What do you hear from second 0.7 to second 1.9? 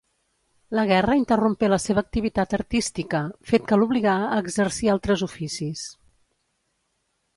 La guerra interrompé la